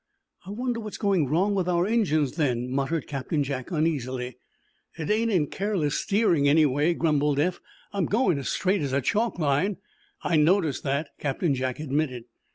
[0.47, 4.39] "I wonder what's going wrong with our engines, then," muttered Captain Jack, uneasily.
[4.97, 7.61] "It ain't in careless steering, anyway," grumbled Eph.
[7.93, 9.77] "I'm going as straight as a chalk line."
[10.23, 12.23] "I noticed that," Captain Jack admitted.